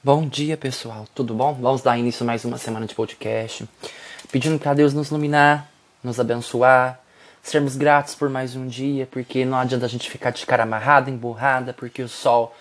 Bom 0.00 0.28
dia, 0.28 0.56
pessoal. 0.56 1.08
Tudo 1.12 1.34
bom? 1.34 1.52
Vamos 1.54 1.82
dar 1.82 1.98
início 1.98 2.22
a 2.22 2.26
mais 2.26 2.44
uma 2.44 2.56
semana 2.56 2.86
de 2.86 2.94
podcast. 2.94 3.68
Pedindo 4.30 4.56
para 4.56 4.72
Deus 4.72 4.94
nos 4.94 5.08
iluminar, 5.08 5.68
nos 6.04 6.20
abençoar, 6.20 7.00
sermos 7.42 7.74
gratos 7.74 8.14
por 8.14 8.30
mais 8.30 8.54
um 8.54 8.68
dia, 8.68 9.08
porque 9.10 9.44
não 9.44 9.58
adianta 9.58 9.86
a 9.86 9.88
gente 9.88 10.08
ficar 10.08 10.30
de 10.30 10.46
cara 10.46 10.62
amarrada, 10.62 11.10
emburrada, 11.10 11.72
porque 11.72 12.00
o 12.00 12.08
sol 12.08 12.54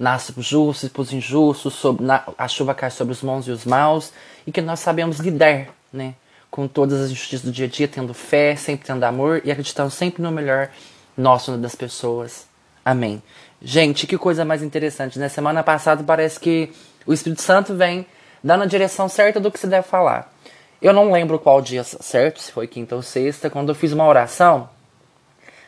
nasce 0.00 0.32
para 0.32 0.40
os 0.40 0.46
justos 0.46 0.88
e 0.88 0.92
para 0.92 1.02
os 1.02 1.12
injustos, 1.12 1.74
sobre, 1.74 2.04
na, 2.04 2.24
a 2.36 2.48
chuva 2.48 2.74
cai 2.74 2.90
sobre 2.90 3.12
os 3.12 3.22
bons 3.22 3.46
e 3.46 3.52
os 3.52 3.64
maus, 3.64 4.12
e 4.44 4.50
que 4.50 4.60
nós 4.60 4.80
sabemos 4.80 5.20
lidar, 5.20 5.68
né? 5.92 6.14
Com 6.50 6.66
todas 6.66 7.00
as 7.00 7.12
injustiças 7.12 7.46
do 7.46 7.52
dia 7.52 7.66
a 7.66 7.68
dia, 7.68 7.86
tendo 7.86 8.12
fé, 8.12 8.56
sempre 8.56 8.84
tendo 8.84 9.04
amor 9.04 9.42
e 9.44 9.52
acreditando 9.52 9.92
sempre 9.92 10.20
no 10.20 10.32
melhor 10.32 10.68
nosso 11.16 11.56
das 11.56 11.76
pessoas. 11.76 12.49
Amém. 12.84 13.22
Gente, 13.62 14.06
que 14.06 14.16
coisa 14.16 14.44
mais 14.44 14.62
interessante, 14.62 15.18
né? 15.18 15.28
Semana 15.28 15.62
passada 15.62 16.02
parece 16.02 16.40
que 16.40 16.72
o 17.06 17.12
Espírito 17.12 17.42
Santo 17.42 17.74
vem 17.74 18.06
dando 18.42 18.62
a 18.62 18.66
direção 18.66 19.08
certa 19.08 19.38
do 19.38 19.50
que 19.50 19.58
se 19.58 19.66
deve 19.66 19.86
falar. 19.86 20.32
Eu 20.80 20.92
não 20.92 21.12
lembro 21.12 21.38
qual 21.38 21.60
dia 21.60 21.84
certo, 21.84 22.40
se 22.40 22.50
foi 22.50 22.66
quinta 22.66 22.96
ou 22.96 23.02
sexta, 23.02 23.50
quando 23.50 23.68
eu 23.68 23.74
fiz 23.74 23.92
uma 23.92 24.06
oração 24.06 24.68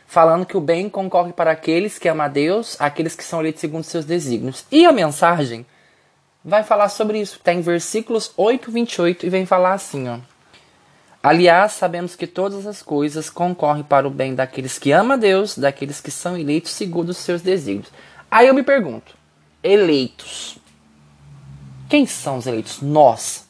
falando 0.07 0.45
que 0.45 0.55
o 0.55 0.61
bem 0.61 0.89
concorre 0.89 1.33
para 1.33 1.49
aqueles 1.49 1.97
que 1.97 2.07
amam 2.07 2.25
a 2.25 2.29
Deus, 2.29 2.75
aqueles 2.79 3.15
que 3.15 3.23
são 3.23 3.39
eleitos 3.39 3.61
segundo 3.61 3.83
seus 3.83 4.05
desígnios. 4.05 4.63
E 4.71 4.85
a 4.85 4.91
mensagem 4.91 5.65
vai 6.45 6.63
falar 6.63 6.89
sobre 6.89 7.19
isso. 7.19 7.37
Está 7.37 7.51
em 7.51 7.61
versículos 7.61 8.31
8, 8.37 8.71
28 8.71 9.25
e 9.25 9.29
vem 9.29 9.45
falar 9.45 9.73
assim, 9.73 10.07
ó. 10.07 10.19
Aliás, 11.25 11.71
sabemos 11.71 12.17
que 12.17 12.27
todas 12.27 12.67
as 12.67 12.81
coisas 12.81 13.29
concorrem 13.29 13.81
para 13.81 14.05
o 14.05 14.11
bem 14.11 14.35
daqueles 14.35 14.77
que 14.77 14.91
amam 14.91 15.13
a 15.13 15.15
Deus, 15.15 15.57
daqueles 15.57 16.01
que 16.01 16.11
são 16.11 16.37
eleitos 16.37 16.71
segundo 16.71 17.09
os 17.09 17.17
seus 17.17 17.41
desígnios. 17.41 17.89
Aí 18.29 18.45
eu 18.45 18.53
me 18.53 18.61
pergunto: 18.61 19.15
eleitos. 19.63 20.57
Quem 21.87 22.05
são 22.05 22.39
os 22.39 22.45
eleitos? 22.45 22.81
Nós. 22.81 23.47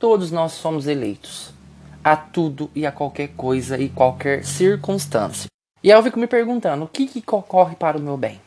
Todos 0.00 0.32
nós 0.32 0.50
somos 0.54 0.88
eleitos. 0.88 1.54
A 2.02 2.16
tudo 2.16 2.68
e 2.74 2.84
a 2.84 2.90
qualquer 2.90 3.28
coisa 3.36 3.78
e 3.78 3.88
qualquer 3.88 4.44
circunstância. 4.44 5.46
E 5.84 5.92
aí 5.92 5.96
eu 5.96 6.02
fico 6.02 6.18
me 6.18 6.26
perguntando: 6.26 6.86
o 6.86 6.88
que, 6.88 7.06
que 7.06 7.22
concorre 7.22 7.76
para 7.76 7.98
o 7.98 8.00
meu 8.00 8.16
bem? 8.16 8.40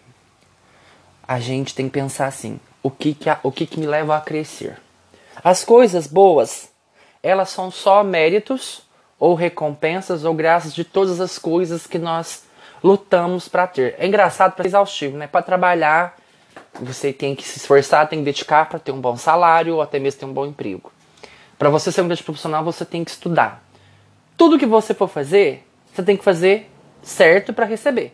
A 1.25 1.39
gente 1.39 1.73
tem 1.73 1.85
que 1.85 1.93
pensar 1.93 2.27
assim: 2.27 2.59
o 2.83 2.91
que, 2.91 3.13
que, 3.13 3.29
o 3.41 3.53
que, 3.53 3.65
que 3.65 3.79
me 3.79 3.87
leva 3.87 4.17
a 4.17 4.21
crescer? 4.21 4.77
As 5.41 5.63
coisas 5.63 6.07
boas 6.07 6.69
elas 7.21 7.49
são 7.49 7.69
só 7.69 8.03
méritos 8.03 8.81
ou 9.19 9.35
recompensas 9.35 10.23
ou 10.23 10.33
graças 10.33 10.73
de 10.73 10.83
todas 10.83 11.19
as 11.19 11.37
coisas 11.37 11.85
que 11.85 11.99
nós 11.99 12.43
lutamos 12.83 13.47
para 13.47 13.67
ter. 13.67 13.95
É 13.97 14.07
engraçado 14.07 14.53
para 14.55 14.65
exaustivo, 14.65 15.17
né? 15.17 15.27
Para 15.27 15.41
trabalhar, 15.41 16.15
você 16.79 17.11
tem 17.11 17.35
que 17.35 17.43
se 17.43 17.57
esforçar, 17.57 18.07
tem 18.07 18.19
que 18.19 18.25
dedicar 18.25 18.67
para 18.69 18.79
ter 18.79 18.91
um 18.91 19.01
bom 19.01 19.17
salário 19.17 19.75
ou 19.75 19.81
até 19.81 19.99
mesmo 19.99 20.19
ter 20.19 20.25
um 20.25 20.33
bom 20.33 20.45
emprego. 20.45 20.91
Para 21.57 21.69
você 21.69 21.91
ser 21.91 22.01
um 22.01 22.07
grande 22.07 22.23
profissional, 22.23 22.63
você 22.63 22.85
tem 22.85 23.03
que 23.03 23.11
estudar. 23.11 23.61
Tudo 24.37 24.57
que 24.57 24.65
você 24.65 24.93
for 24.93 25.09
fazer, 25.09 25.67
você 25.93 26.01
tem 26.01 26.15
que 26.15 26.23
fazer 26.23 26.69
certo 27.01 27.51
para 27.51 27.65
receber. 27.65 28.13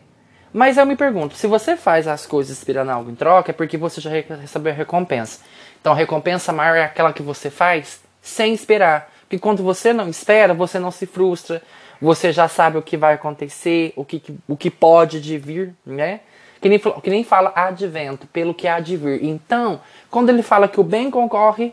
Mas 0.52 0.78
eu 0.78 0.86
me 0.86 0.96
pergunto, 0.96 1.36
se 1.36 1.46
você 1.46 1.76
faz 1.76 2.08
as 2.08 2.26
coisas 2.26 2.56
esperando 2.56 2.90
algo 2.90 3.10
em 3.10 3.14
troca, 3.14 3.52
é 3.52 3.54
porque 3.54 3.76
você 3.76 4.00
já 4.00 4.10
recebeu 4.10 4.72
a 4.72 4.74
recompensa. 4.74 5.40
Então 5.80 5.92
a 5.92 5.96
recompensa 5.96 6.52
maior 6.52 6.76
é 6.76 6.82
aquela 6.82 7.12
que 7.12 7.22
você 7.22 7.50
faz 7.50 8.00
sem 8.26 8.52
esperar. 8.52 9.12
Porque 9.20 9.38
quando 9.38 9.62
você 9.62 9.92
não 9.92 10.08
espera, 10.08 10.52
você 10.52 10.78
não 10.78 10.90
se 10.90 11.06
frustra, 11.06 11.62
você 12.02 12.32
já 12.32 12.48
sabe 12.48 12.76
o 12.76 12.82
que 12.82 12.96
vai 12.96 13.14
acontecer, 13.14 13.92
o 13.94 14.04
que, 14.04 14.22
o 14.48 14.56
que 14.56 14.70
pode 14.70 15.20
de 15.20 15.38
vir, 15.38 15.74
né? 15.84 16.20
Que 16.60 16.68
nem, 16.68 16.78
que 16.78 17.10
nem 17.10 17.22
fala 17.22 17.52
advento, 17.54 18.26
pelo 18.26 18.52
que 18.52 18.66
há 18.66 18.80
de 18.80 18.96
vir. 18.96 19.24
Então, 19.24 19.80
quando 20.10 20.30
ele 20.30 20.42
fala 20.42 20.66
que 20.66 20.80
o 20.80 20.84
bem 20.84 21.10
concorre, 21.10 21.72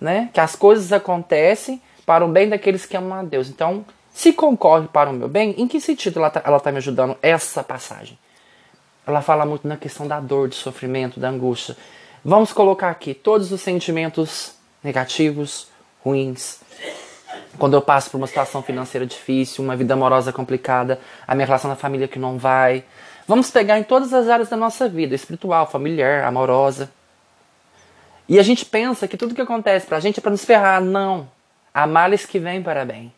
né? 0.00 0.30
Que 0.32 0.40
as 0.40 0.56
coisas 0.56 0.92
acontecem 0.92 1.82
para 2.06 2.24
o 2.24 2.28
bem 2.28 2.48
daqueles 2.48 2.86
que 2.86 2.96
amam 2.96 3.18
a 3.18 3.22
Deus. 3.22 3.48
Então, 3.48 3.84
se 4.12 4.32
concorre 4.32 4.88
para 4.88 5.10
o 5.10 5.12
meu 5.12 5.28
bem, 5.28 5.54
em 5.58 5.68
que 5.68 5.80
sentido 5.80 6.18
ela 6.18 6.28
está 6.28 6.40
tá 6.40 6.72
me 6.72 6.78
ajudando 6.78 7.16
essa 7.20 7.62
passagem? 7.62 8.18
Ela 9.06 9.20
fala 9.20 9.44
muito 9.44 9.68
na 9.68 9.76
questão 9.76 10.08
da 10.08 10.18
dor, 10.18 10.48
do 10.48 10.54
sofrimento, 10.54 11.20
da 11.20 11.28
angústia. 11.28 11.76
Vamos 12.24 12.52
colocar 12.52 12.88
aqui 12.88 13.12
todos 13.12 13.52
os 13.52 13.60
sentimentos 13.60 14.54
negativos, 14.82 15.68
ruins. 16.04 16.60
Quando 17.58 17.74
eu 17.74 17.82
passo 17.82 18.10
por 18.10 18.18
uma 18.18 18.26
situação 18.26 18.62
financeira 18.62 19.06
difícil, 19.06 19.64
uma 19.64 19.76
vida 19.76 19.94
amorosa 19.94 20.32
complicada, 20.32 21.00
a 21.26 21.34
minha 21.34 21.46
relação 21.46 21.70
na 21.70 21.76
família 21.76 22.08
que 22.08 22.18
não 22.18 22.36
vai. 22.36 22.84
Vamos 23.26 23.50
pegar 23.50 23.78
em 23.78 23.82
todas 23.82 24.12
as 24.12 24.28
áreas 24.28 24.48
da 24.48 24.56
nossa 24.56 24.88
vida, 24.88 25.14
espiritual, 25.14 25.70
familiar, 25.70 26.24
amorosa. 26.24 26.90
E 28.28 28.38
a 28.38 28.42
gente 28.42 28.64
pensa 28.64 29.06
que 29.06 29.16
tudo 29.16 29.34
que 29.34 29.40
acontece 29.40 29.86
pra 29.86 30.00
gente 30.00 30.18
é 30.18 30.22
pra 30.22 30.30
nos 30.30 30.44
ferrar. 30.44 30.82
Não. 30.82 31.28
Há 31.72 31.86
males 31.86 32.26
que 32.26 32.38
vêm 32.38 32.62
para 32.62 32.84
bem. 32.84 33.12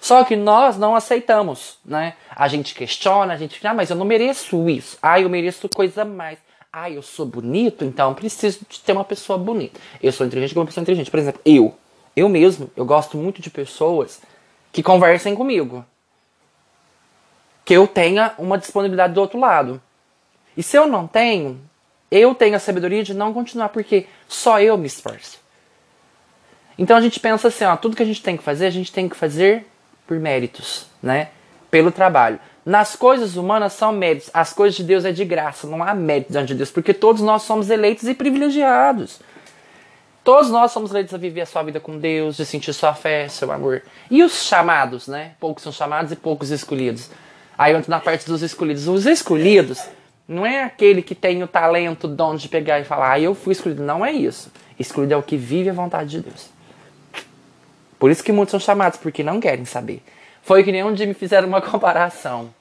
Só 0.00 0.22
que 0.22 0.36
nós 0.36 0.76
não 0.76 0.94
aceitamos, 0.94 1.78
né? 1.84 2.14
A 2.30 2.46
gente 2.46 2.74
questiona, 2.74 3.32
a 3.32 3.36
gente 3.36 3.54
fica, 3.54 3.70
ah, 3.70 3.74
mas 3.74 3.90
eu 3.90 3.96
não 3.96 4.04
mereço 4.04 4.68
isso. 4.68 4.98
Ah, 5.02 5.20
eu 5.20 5.28
mereço 5.28 5.68
coisa 5.68 6.04
mais. 6.04 6.38
Ah, 6.72 6.90
eu 6.90 7.02
sou 7.02 7.24
bonito, 7.24 7.84
então 7.84 8.14
preciso 8.14 8.60
de 8.68 8.80
ter 8.80 8.92
uma 8.92 9.04
pessoa 9.04 9.38
bonita. 9.38 9.80
Eu 10.02 10.12
sou 10.12 10.26
inteligente 10.26 10.52
como 10.52 10.62
uma 10.62 10.66
pessoa 10.66 10.82
inteligente. 10.82 11.10
Por 11.10 11.18
exemplo, 11.18 11.40
eu. 11.44 11.74
Eu 12.18 12.28
mesmo, 12.28 12.68
eu 12.76 12.84
gosto 12.84 13.16
muito 13.16 13.40
de 13.40 13.48
pessoas 13.48 14.20
que 14.72 14.82
conversem 14.82 15.36
comigo. 15.36 15.86
Que 17.64 17.74
eu 17.74 17.86
tenha 17.86 18.34
uma 18.36 18.58
disponibilidade 18.58 19.14
do 19.14 19.20
outro 19.20 19.38
lado. 19.38 19.80
E 20.56 20.62
se 20.64 20.76
eu 20.76 20.88
não 20.88 21.06
tenho, 21.06 21.60
eu 22.10 22.34
tenho 22.34 22.56
a 22.56 22.58
sabedoria 22.58 23.04
de 23.04 23.14
não 23.14 23.32
continuar, 23.32 23.68
porque 23.68 24.08
só 24.26 24.60
eu 24.60 24.76
me 24.76 24.88
esforço. 24.88 25.38
Então 26.76 26.96
a 26.96 27.00
gente 27.00 27.20
pensa 27.20 27.46
assim, 27.46 27.64
ó, 27.64 27.76
tudo 27.76 27.94
que 27.94 28.02
a 28.02 28.06
gente 28.06 28.20
tem 28.20 28.36
que 28.36 28.42
fazer, 28.42 28.66
a 28.66 28.70
gente 28.70 28.92
tem 28.92 29.08
que 29.08 29.14
fazer 29.14 29.64
por 30.04 30.18
méritos, 30.18 30.86
né? 31.00 31.28
Pelo 31.70 31.92
trabalho. 31.92 32.40
Nas 32.66 32.96
coisas 32.96 33.36
humanas 33.36 33.74
são 33.74 33.92
méritos, 33.92 34.28
as 34.34 34.52
coisas 34.52 34.76
de 34.76 34.82
Deus 34.82 35.04
é 35.04 35.12
de 35.12 35.24
graça, 35.24 35.68
não 35.68 35.84
há 35.84 35.94
mérito 35.94 36.32
diante 36.32 36.48
de 36.48 36.54
Deus, 36.56 36.70
porque 36.72 36.92
todos 36.92 37.22
nós 37.22 37.42
somos 37.42 37.70
eleitos 37.70 38.08
e 38.08 38.14
privilegiados. 38.14 39.20
Todos 40.28 40.50
nós 40.50 40.72
somos 40.72 40.90
eleitos 40.90 41.14
a 41.14 41.16
viver 41.16 41.40
a 41.40 41.46
sua 41.46 41.62
vida 41.62 41.80
com 41.80 41.96
Deus, 41.98 42.36
de 42.36 42.44
sentir 42.44 42.74
sua 42.74 42.92
fé, 42.92 43.28
seu 43.28 43.50
amor. 43.50 43.82
E 44.10 44.22
os 44.22 44.42
chamados, 44.42 45.08
né? 45.08 45.32
Poucos 45.40 45.62
são 45.62 45.72
chamados 45.72 46.12
e 46.12 46.16
poucos 46.16 46.50
escolhidos. 46.50 47.10
Aí 47.56 47.72
eu 47.72 47.78
entro 47.78 47.90
na 47.90 47.98
parte 47.98 48.26
dos 48.26 48.42
escolhidos. 48.42 48.88
Os 48.88 49.06
escolhidos 49.06 49.82
não 50.28 50.44
é 50.44 50.64
aquele 50.64 51.00
que 51.00 51.14
tem 51.14 51.42
o 51.42 51.48
talento, 51.48 52.04
o 52.04 52.08
dom 52.08 52.36
de 52.36 52.46
pegar 52.46 52.78
e 52.78 52.84
falar, 52.84 53.12
ah, 53.12 53.18
eu 53.18 53.34
fui 53.34 53.52
escolhido. 53.52 53.82
Não 53.82 54.04
é 54.04 54.12
isso. 54.12 54.52
Escolhido 54.78 55.14
é 55.14 55.16
o 55.16 55.22
que 55.22 55.38
vive 55.38 55.70
a 55.70 55.72
vontade 55.72 56.10
de 56.10 56.20
Deus. 56.20 56.50
Por 57.98 58.10
isso 58.10 58.22
que 58.22 58.30
muitos 58.30 58.50
são 58.50 58.60
chamados, 58.60 58.98
porque 58.98 59.22
não 59.22 59.40
querem 59.40 59.64
saber. 59.64 60.02
Foi 60.42 60.62
que 60.62 60.70
nem 60.70 60.84
um 60.84 60.92
dia 60.92 61.06
me 61.06 61.14
fizeram 61.14 61.48
uma 61.48 61.62
comparação. 61.64 62.52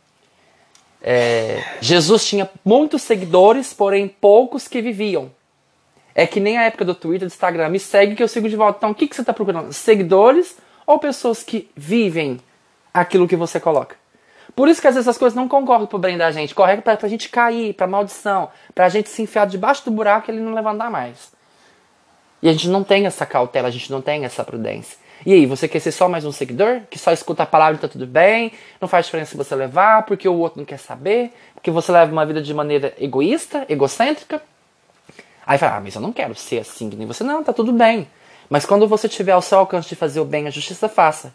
É, 1.02 1.62
Jesus 1.82 2.26
tinha 2.26 2.50
muitos 2.64 3.02
seguidores, 3.02 3.74
porém 3.74 4.08
poucos 4.08 4.70
que 4.70 4.82
viviam. 4.82 5.36
É 6.18 6.26
que 6.26 6.40
nem 6.40 6.58
a 6.58 6.64
época 6.64 6.84
do 6.84 6.96
Twitter, 6.96 7.28
do 7.28 7.32
Instagram. 7.32 7.70
Me 7.70 7.80
segue 7.80 8.16
que 8.16 8.24
eu 8.24 8.28
sigo 8.28 8.50
de 8.50 8.56
volta. 8.56 8.80
Então, 8.80 8.90
o 8.90 8.96
que, 8.96 9.08
que 9.08 9.16
você 9.16 9.22
está 9.22 9.32
procurando? 9.32 9.72
Seguidores 9.72 10.58
ou 10.84 10.98
pessoas 10.98 11.44
que 11.44 11.70
vivem 11.76 12.40
aquilo 12.92 13.28
que 13.28 13.36
você 13.36 13.60
coloca? 13.60 13.96
Por 14.56 14.68
isso 14.68 14.82
que 14.82 14.88
às 14.88 14.96
vezes 14.96 15.08
as 15.08 15.16
coisas 15.16 15.38
não 15.38 15.48
concorrem 15.48 15.86
pro 15.86 16.00
bem 16.00 16.18
da 16.18 16.32
gente. 16.32 16.56
Correm 16.56 16.82
pra, 16.82 16.98
pra 16.98 17.08
gente 17.08 17.30
cair, 17.30 17.76
pra 17.76 17.86
maldição. 17.86 18.50
Pra 18.74 18.90
gente 18.90 19.10
se 19.10 19.22
enfiar 19.22 19.46
debaixo 19.46 19.86
do 19.86 19.92
buraco 19.92 20.32
e 20.32 20.34
ele 20.34 20.42
não 20.42 20.56
levantar 20.56 20.90
mais. 20.90 21.32
E 22.42 22.50
a 22.50 22.52
gente 22.52 22.68
não 22.68 22.84
tem 22.84 23.06
essa 23.06 23.24
cautela, 23.24 23.68
a 23.68 23.72
gente 23.72 23.92
não 23.92 24.02
tem 24.02 24.26
essa 24.26 24.44
prudência. 24.44 24.98
E 25.24 25.34
aí, 25.34 25.46
você 25.46 25.68
quer 25.68 25.80
ser 25.80 25.92
só 25.92 26.10
mais 26.10 26.26
um 26.26 26.32
seguidor? 26.32 26.82
Que 26.90 26.98
só 26.98 27.12
escuta 27.12 27.44
a 27.44 27.46
palavra 27.46 27.76
e 27.76 27.80
tá 27.80 27.88
tudo 27.88 28.08
bem? 28.08 28.54
Não 28.82 28.88
faz 28.88 29.06
diferença 29.06 29.32
se 29.32 29.38
você 29.38 29.54
levar, 29.54 30.02
porque 30.04 30.28
o 30.28 30.34
outro 30.34 30.58
não 30.58 30.66
quer 30.66 30.80
saber? 30.80 31.32
Porque 31.54 31.70
você 31.70 31.92
leva 31.92 32.12
uma 32.12 32.26
vida 32.26 32.42
de 32.42 32.54
maneira 32.56 32.96
egoísta, 32.98 33.68
egocêntrica? 33.70 34.42
Aí 35.48 35.58
fala, 35.58 35.78
ah, 35.78 35.80
mas 35.80 35.96
eu 35.96 36.02
não 36.02 36.12
quero 36.12 36.36
ser 36.36 36.60
assim 36.60 36.90
que 36.90 36.98
nem 36.98 37.08
você. 37.08 37.24
Não, 37.24 37.42
tá 37.42 37.54
tudo 37.54 37.72
bem. 37.72 38.06
Mas 38.50 38.66
quando 38.66 38.86
você 38.86 39.08
tiver 39.08 39.32
ao 39.32 39.42
seu 39.42 39.60
alcance 39.60 39.88
de 39.88 39.96
fazer 39.96 40.20
o 40.20 40.26
bem, 40.26 40.46
a 40.46 40.50
justiça 40.50 40.90
faça. 40.90 41.34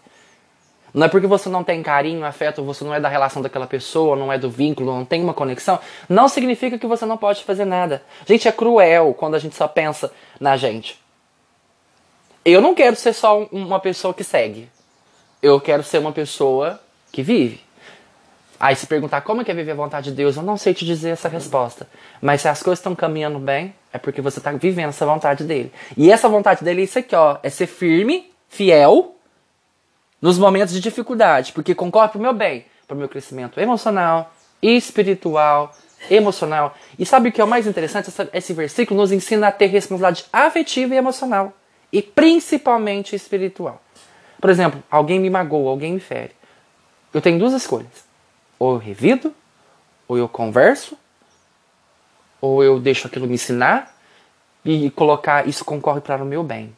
Não 0.92 1.06
é 1.06 1.08
porque 1.08 1.26
você 1.26 1.48
não 1.48 1.64
tem 1.64 1.82
carinho, 1.82 2.22
afeto, 2.22 2.62
você 2.62 2.84
não 2.84 2.94
é 2.94 3.00
da 3.00 3.08
relação 3.08 3.40
daquela 3.40 3.66
pessoa, 3.66 4.14
não 4.14 4.30
é 4.30 4.36
do 4.36 4.50
vínculo, 4.50 4.94
não 4.94 5.06
tem 5.06 5.22
uma 5.22 5.32
conexão, 5.32 5.80
não 6.06 6.28
significa 6.28 6.78
que 6.78 6.86
você 6.86 7.06
não 7.06 7.16
pode 7.16 7.42
fazer 7.44 7.64
nada. 7.64 8.02
Gente, 8.26 8.46
é 8.46 8.52
cruel 8.52 9.14
quando 9.14 9.34
a 9.34 9.38
gente 9.38 9.56
só 9.56 9.66
pensa 9.66 10.12
na 10.38 10.58
gente. 10.58 11.00
Eu 12.44 12.60
não 12.60 12.74
quero 12.74 12.96
ser 12.96 13.14
só 13.14 13.44
uma 13.50 13.80
pessoa 13.80 14.12
que 14.12 14.22
segue. 14.22 14.68
Eu 15.40 15.58
quero 15.58 15.82
ser 15.82 15.96
uma 15.96 16.12
pessoa 16.12 16.78
que 17.10 17.22
vive. 17.22 17.62
Aí 18.60 18.76
se 18.76 18.86
perguntar 18.86 19.22
como 19.22 19.40
é 19.40 19.44
que 19.44 19.50
é 19.50 19.54
viver 19.54 19.72
a 19.72 19.76
vontade 19.76 20.10
de 20.10 20.16
Deus, 20.16 20.36
eu 20.36 20.42
não 20.42 20.58
sei 20.58 20.74
te 20.74 20.84
dizer 20.84 21.10
essa 21.10 21.28
resposta. 21.28 21.88
Mas 22.20 22.42
se 22.42 22.48
as 22.48 22.62
coisas 22.62 22.78
estão 22.78 22.94
caminhando 22.94 23.38
bem, 23.38 23.74
é 23.92 23.98
porque 23.98 24.20
você 24.20 24.38
está 24.38 24.52
vivendo 24.52 24.88
essa 24.88 25.04
vontade 25.04 25.44
dele. 25.44 25.72
E 25.96 26.10
essa 26.10 26.28
vontade 26.28 26.64
dele 26.64 26.80
é 26.80 26.84
isso 26.84 26.98
aqui, 26.98 27.14
ó. 27.14 27.38
É 27.42 27.50
ser 27.50 27.66
firme, 27.66 28.32
fiel, 28.48 29.16
nos 30.20 30.38
momentos 30.38 30.74
de 30.74 30.80
dificuldade. 30.80 31.52
Porque 31.52 31.74
concorre 31.74 32.08
pro 32.08 32.20
meu 32.20 32.32
bem, 32.32 32.64
pro 32.86 32.96
meu 32.96 33.08
crescimento 33.08 33.60
emocional, 33.60 34.32
espiritual 34.62 35.72
emocional. 36.10 36.76
E 36.98 37.06
sabe 37.06 37.28
o 37.28 37.32
que 37.32 37.40
é 37.40 37.44
o 37.44 37.48
mais 37.48 37.66
interessante? 37.66 38.08
Essa, 38.08 38.28
esse 38.32 38.52
versículo 38.52 39.00
nos 39.00 39.12
ensina 39.12 39.48
a 39.48 39.52
ter 39.52 39.66
responsabilidade 39.66 40.24
afetiva 40.32 40.94
e 40.94 40.98
emocional. 40.98 41.52
E 41.92 42.00
principalmente 42.00 43.14
espiritual. 43.14 43.80
Por 44.40 44.50
exemplo, 44.50 44.82
alguém 44.90 45.20
me 45.20 45.30
magoa, 45.30 45.70
alguém 45.70 45.92
me 45.92 46.00
fere. 46.00 46.32
Eu 47.12 47.20
tenho 47.20 47.38
duas 47.38 47.52
escolhas. 47.52 48.04
Ou 48.58 48.72
eu 48.72 48.78
revido, 48.78 49.34
ou 50.08 50.16
eu 50.16 50.28
converso, 50.28 50.96
ou 52.42 52.62
eu 52.64 52.80
deixo 52.80 53.06
aquilo 53.06 53.28
me 53.28 53.34
ensinar 53.34 53.96
e 54.64 54.90
colocar 54.90 55.48
isso 55.48 55.64
concorre 55.64 56.00
para 56.00 56.22
o 56.22 56.26
meu 56.26 56.42
bem. 56.42 56.74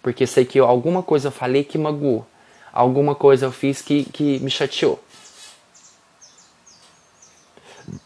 Porque 0.00 0.26
sei 0.26 0.44
que 0.44 0.60
alguma 0.60 1.02
coisa 1.02 1.26
eu 1.26 1.32
falei 1.32 1.64
que 1.64 1.76
magoou, 1.76 2.24
alguma 2.72 3.16
coisa 3.16 3.46
eu 3.46 3.52
fiz 3.52 3.82
que, 3.82 4.04
que 4.04 4.38
me 4.38 4.48
chateou. 4.48 5.02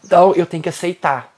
Então 0.03 0.33
eu 0.33 0.45
tenho 0.47 0.63
que 0.63 0.69
aceitar 0.69 1.31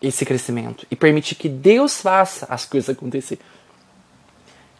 esse 0.00 0.24
crescimento 0.24 0.86
e 0.88 0.94
permitir 0.94 1.34
que 1.34 1.48
Deus 1.48 2.00
faça 2.00 2.46
as 2.48 2.64
coisas 2.64 2.90
acontecer. 2.90 3.40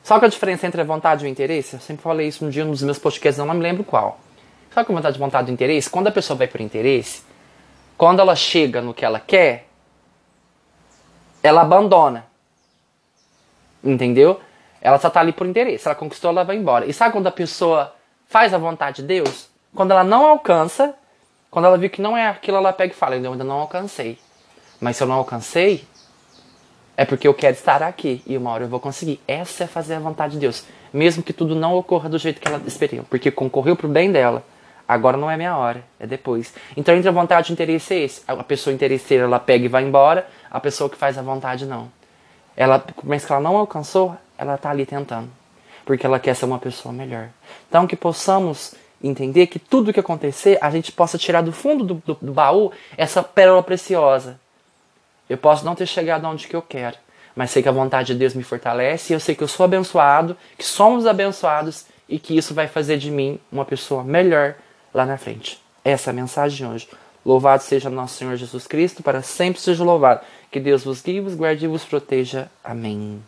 Sabe 0.04 0.20
qual 0.20 0.26
é 0.26 0.26
a 0.26 0.30
diferença 0.30 0.66
entre 0.66 0.80
a 0.80 0.84
vontade 0.84 1.24
e 1.24 1.28
o 1.28 1.30
interesse? 1.30 1.74
Eu 1.74 1.80
sempre 1.80 2.02
falei 2.02 2.28
isso 2.28 2.44
um 2.44 2.50
dia 2.50 2.64
nos 2.64 2.82
meus 2.82 2.98
podcasts, 2.98 3.44
não 3.44 3.54
me 3.54 3.60
lembro 3.60 3.82
qual. 3.82 4.20
Sabe 4.72 4.86
qual 4.86 4.96
é 4.96 4.98
a 4.98 5.02
vontade, 5.02 5.18
vontade 5.18 5.50
e 5.50 5.54
interesse? 5.54 5.90
Quando 5.90 6.08
a 6.08 6.12
pessoa 6.12 6.36
vai 6.36 6.46
por 6.46 6.60
interesse, 6.60 7.22
quando 8.02 8.18
ela 8.18 8.34
chega 8.34 8.82
no 8.82 8.92
que 8.92 9.04
ela 9.04 9.20
quer, 9.20 9.68
ela 11.40 11.60
abandona. 11.60 12.26
Entendeu? 13.84 14.40
Ela 14.80 14.98
só 14.98 15.08
tá 15.08 15.20
ali 15.20 15.32
por 15.32 15.46
interesse. 15.46 15.86
Ela 15.86 15.94
conquistou, 15.94 16.32
ela 16.32 16.42
vai 16.42 16.56
embora. 16.56 16.84
E 16.84 16.92
sabe 16.92 17.12
quando 17.12 17.28
a 17.28 17.30
pessoa 17.30 17.94
faz 18.26 18.52
a 18.52 18.58
vontade 18.58 19.02
de 19.02 19.02
Deus? 19.06 19.48
Quando 19.72 19.92
ela 19.92 20.02
não 20.02 20.26
alcança, 20.26 20.96
quando 21.48 21.66
ela 21.66 21.78
viu 21.78 21.88
que 21.88 22.02
não 22.02 22.16
é 22.16 22.26
aquilo, 22.26 22.56
ela 22.56 22.72
pega 22.72 22.92
e 22.92 22.96
fala: 22.96 23.14
Eu 23.14 23.30
ainda 23.30 23.44
não 23.44 23.60
alcancei. 23.60 24.18
Mas 24.80 24.96
se 24.96 25.04
eu 25.04 25.06
não 25.06 25.14
alcancei, 25.14 25.84
é 26.96 27.04
porque 27.04 27.28
eu 27.28 27.34
quero 27.34 27.54
estar 27.54 27.84
aqui 27.84 28.20
e 28.26 28.36
uma 28.36 28.50
hora 28.50 28.64
eu 28.64 28.68
vou 28.68 28.80
conseguir. 28.80 29.20
Essa 29.28 29.62
é 29.62 29.66
fazer 29.68 29.94
a 29.94 30.00
vontade 30.00 30.32
de 30.32 30.40
Deus. 30.40 30.64
Mesmo 30.92 31.22
que 31.22 31.32
tudo 31.32 31.54
não 31.54 31.76
ocorra 31.76 32.08
do 32.08 32.18
jeito 32.18 32.40
que 32.40 32.48
ela 32.48 32.60
esperou. 32.66 33.04
Porque 33.04 33.30
concorreu 33.30 33.76
pro 33.76 33.86
bem 33.86 34.10
dela. 34.10 34.42
Agora 34.92 35.16
não 35.16 35.30
é 35.30 35.36
minha 35.38 35.56
hora, 35.56 35.82
é 35.98 36.06
depois. 36.06 36.52
Então 36.76 36.94
entre 36.94 37.08
a 37.08 37.12
vontade 37.12 37.50
e 37.50 37.52
o 37.52 37.54
interesse 37.54 37.94
é 37.94 37.98
esse. 38.00 38.22
A 38.28 38.44
pessoa 38.44 38.74
interesseira 38.74 39.24
ela 39.24 39.40
pega 39.40 39.64
e 39.64 39.68
vai 39.68 39.82
embora, 39.82 40.28
a 40.50 40.60
pessoa 40.60 40.90
que 40.90 40.96
faz 40.96 41.16
a 41.16 41.22
vontade 41.22 41.64
não. 41.64 41.90
Ela, 42.54 42.84
mas 43.02 43.24
que 43.24 43.32
ela 43.32 43.40
não 43.40 43.56
alcançou, 43.56 44.14
ela 44.36 44.56
está 44.56 44.68
ali 44.68 44.84
tentando. 44.84 45.30
Porque 45.86 46.04
ela 46.04 46.20
quer 46.20 46.36
ser 46.36 46.44
uma 46.44 46.58
pessoa 46.58 46.92
melhor. 46.92 47.28
Então 47.68 47.86
que 47.86 47.96
possamos 47.96 48.74
entender 49.02 49.46
que 49.46 49.58
tudo 49.58 49.94
que 49.94 49.98
acontecer, 49.98 50.58
a 50.60 50.70
gente 50.70 50.92
possa 50.92 51.16
tirar 51.16 51.40
do 51.40 51.52
fundo 51.52 51.84
do, 51.84 51.94
do, 51.94 52.18
do 52.20 52.32
baú 52.32 52.70
essa 52.96 53.22
pérola 53.22 53.62
preciosa. 53.62 54.38
Eu 55.28 55.38
posso 55.38 55.64
não 55.64 55.74
ter 55.74 55.86
chegado 55.86 56.26
onde 56.26 56.46
que 56.46 56.54
eu 56.54 56.60
quero, 56.60 56.98
mas 57.34 57.50
sei 57.50 57.62
que 57.62 57.68
a 57.68 57.72
vontade 57.72 58.12
de 58.12 58.18
Deus 58.18 58.34
me 58.34 58.42
fortalece 58.42 59.12
e 59.12 59.16
eu 59.16 59.20
sei 59.20 59.34
que 59.34 59.42
eu 59.42 59.48
sou 59.48 59.64
abençoado, 59.64 60.36
que 60.58 60.64
somos 60.64 61.06
abençoados 61.06 61.86
e 62.06 62.18
que 62.18 62.36
isso 62.36 62.52
vai 62.52 62.68
fazer 62.68 62.98
de 62.98 63.10
mim 63.10 63.40
uma 63.50 63.64
pessoa 63.64 64.04
melhor 64.04 64.54
lá 64.92 65.06
na 65.06 65.16
frente. 65.16 65.60
Essa 65.84 66.10
é 66.10 66.12
a 66.12 66.14
mensagem 66.14 66.56
de 66.58 66.64
hoje. 66.64 66.88
Louvado 67.24 67.62
seja 67.62 67.88
nosso 67.88 68.16
Senhor 68.16 68.36
Jesus 68.36 68.66
Cristo, 68.66 69.02
para 69.02 69.22
sempre 69.22 69.60
seja 69.60 69.84
louvado. 69.84 70.20
Que 70.50 70.60
Deus 70.60 70.84
vos 70.84 71.00
guie, 71.00 71.20
vos 71.20 71.34
guarde 71.34 71.64
e 71.64 71.68
vos 71.68 71.84
proteja. 71.84 72.50
Amém. 72.62 73.22